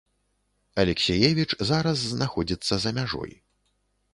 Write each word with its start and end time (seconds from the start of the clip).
Алексіевіч 0.83 1.47
зараз 1.71 1.97
знаходзіцца 2.15 2.73
за 2.87 2.95
мяжой. 3.01 3.31